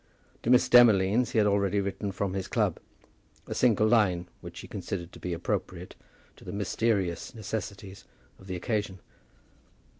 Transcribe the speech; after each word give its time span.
To 0.41 0.49
Miss 0.49 0.67
Demolines 0.67 1.29
he 1.33 1.37
had 1.37 1.45
already 1.45 1.79
written 1.79 2.11
from 2.11 2.33
his 2.33 2.47
club, 2.47 2.79
a 3.45 3.53
single 3.53 3.87
line, 3.87 4.27
which 4.39 4.61
he 4.61 4.67
considered 4.67 5.11
to 5.11 5.19
be 5.19 5.31
appropriate 5.31 5.93
to 6.37 6.43
the 6.43 6.51
mysterious 6.51 7.35
necessities 7.35 8.03
of 8.39 8.47
the 8.47 8.55
occasion. 8.55 8.99